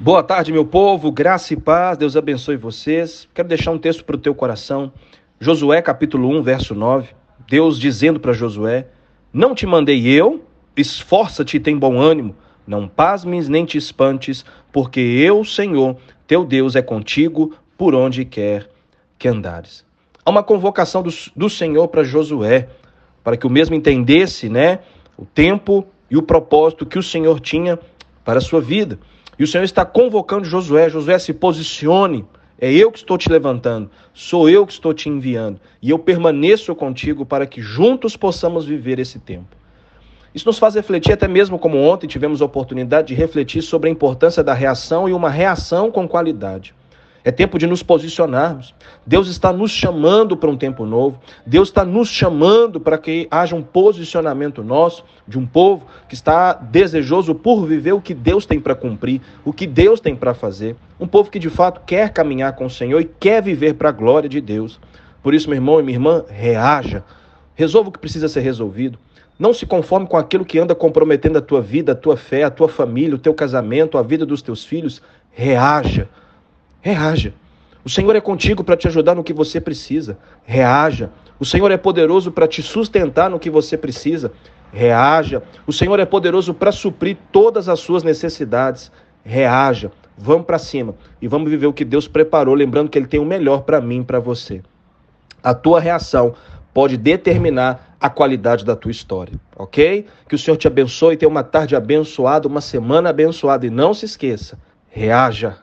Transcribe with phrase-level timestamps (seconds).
[0.00, 3.28] Boa tarde, meu povo, graça e paz, Deus abençoe vocês.
[3.34, 4.92] Quero deixar um texto para o teu coração.
[5.40, 7.08] Josué, capítulo 1, verso 9.
[7.48, 8.86] Deus dizendo para Josué:
[9.32, 10.44] Não te mandei eu,
[10.76, 12.36] esforça-te e tem bom ânimo.
[12.64, 15.96] Não pasmes nem te espantes, porque eu, Senhor,
[16.28, 18.70] teu Deus, é contigo por onde quer
[19.18, 19.84] que andares.
[20.24, 22.68] Há uma convocação do, do Senhor para Josué,
[23.24, 24.78] para que o mesmo entendesse né,
[25.16, 27.80] o tempo e o propósito que o Senhor tinha
[28.28, 28.98] para a sua vida.
[29.38, 32.26] E o Senhor está convocando Josué: Josué, se posicione.
[32.60, 36.74] É eu que estou te levantando, sou eu que estou te enviando, e eu permaneço
[36.74, 39.56] contigo para que juntos possamos viver esse tempo.
[40.34, 43.92] Isso nos faz refletir, até mesmo como ontem tivemos a oportunidade de refletir sobre a
[43.92, 46.74] importância da reação e uma reação com qualidade.
[47.28, 48.74] É tempo de nos posicionarmos.
[49.06, 51.20] Deus está nos chamando para um tempo novo.
[51.44, 56.54] Deus está nos chamando para que haja um posicionamento nosso, de um povo que está
[56.54, 60.74] desejoso por viver o que Deus tem para cumprir, o que Deus tem para fazer.
[60.98, 63.92] Um povo que de fato quer caminhar com o Senhor e quer viver para a
[63.92, 64.80] glória de Deus.
[65.22, 67.04] Por isso, meu irmão e minha irmã, reaja.
[67.54, 68.98] Resolva o que precisa ser resolvido.
[69.38, 72.50] Não se conforme com aquilo que anda comprometendo a tua vida, a tua fé, a
[72.50, 75.02] tua família, o teu casamento, a vida dos teus filhos.
[75.30, 76.08] Reaja.
[76.88, 77.34] Reaja.
[77.84, 80.18] O Senhor é contigo para te ajudar no que você precisa.
[80.44, 81.10] Reaja.
[81.38, 84.32] O Senhor é poderoso para te sustentar no que você precisa.
[84.72, 85.42] Reaja.
[85.66, 88.90] O Senhor é poderoso para suprir todas as suas necessidades.
[89.22, 89.92] Reaja.
[90.16, 93.24] Vamos para cima e vamos viver o que Deus preparou, lembrando que Ele tem o
[93.24, 94.62] melhor para mim e para você.
[95.42, 96.34] A tua reação
[96.72, 100.06] pode determinar a qualidade da tua história, ok?
[100.28, 104.06] Que o Senhor te abençoe, tenha uma tarde abençoada, uma semana abençoada e não se
[104.06, 105.58] esqueça, reaja.